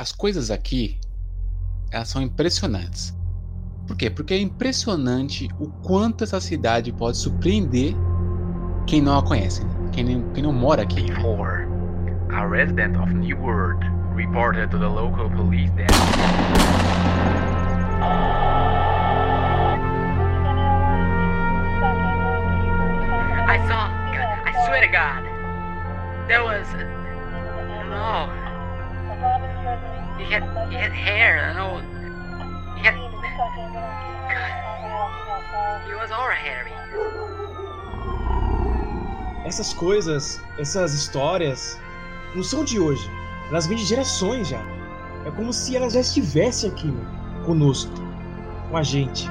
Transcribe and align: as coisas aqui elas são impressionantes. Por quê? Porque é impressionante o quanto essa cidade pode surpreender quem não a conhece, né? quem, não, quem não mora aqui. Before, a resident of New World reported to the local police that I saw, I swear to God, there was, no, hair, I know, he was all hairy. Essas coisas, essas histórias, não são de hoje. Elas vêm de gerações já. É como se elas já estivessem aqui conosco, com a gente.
as 0.00 0.12
coisas 0.12 0.50
aqui 0.50 0.98
elas 1.90 2.08
são 2.08 2.22
impressionantes. 2.22 3.14
Por 3.86 3.96
quê? 3.96 4.08
Porque 4.08 4.32
é 4.32 4.40
impressionante 4.40 5.50
o 5.58 5.68
quanto 5.68 6.24
essa 6.24 6.40
cidade 6.40 6.90
pode 6.90 7.18
surpreender 7.18 7.94
quem 8.86 9.02
não 9.02 9.18
a 9.18 9.22
conhece, 9.22 9.62
né? 9.62 9.70
quem, 9.92 10.04
não, 10.04 10.32
quem 10.32 10.42
não 10.42 10.54
mora 10.54 10.82
aqui. 10.82 11.02
Before, 11.02 11.66
a 12.30 12.46
resident 12.46 12.96
of 12.96 13.12
New 13.12 13.36
World 13.36 13.84
reported 14.14 14.70
to 14.70 14.78
the 14.78 14.86
local 14.88 15.28
police 15.28 15.70
that 15.72 15.90
I 23.46 23.58
saw, 23.68 23.90
I 24.46 24.64
swear 24.64 24.80
to 24.80 24.88
God, 24.90 25.24
there 26.26 26.42
was, 26.42 26.66
no, 27.90 28.49
hair, 30.28 31.50
I 31.50 31.54
know, 31.54 31.80
he 35.86 35.94
was 35.94 36.10
all 36.10 36.30
hairy. 36.30 36.70
Essas 39.44 39.72
coisas, 39.72 40.40
essas 40.58 40.94
histórias, 40.94 41.80
não 42.34 42.42
são 42.42 42.64
de 42.64 42.78
hoje. 42.78 43.10
Elas 43.48 43.66
vêm 43.66 43.76
de 43.76 43.84
gerações 43.84 44.48
já. 44.48 44.62
É 45.26 45.30
como 45.30 45.52
se 45.52 45.76
elas 45.76 45.92
já 45.94 46.00
estivessem 46.00 46.70
aqui 46.70 46.94
conosco, 47.44 47.92
com 48.70 48.76
a 48.76 48.82
gente. 48.82 49.28